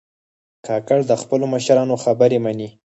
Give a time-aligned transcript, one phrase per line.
[0.65, 2.69] کاکړ د خپلو مشرانو خبرې منې.